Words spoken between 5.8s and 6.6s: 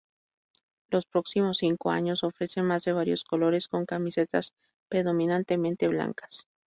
blancas.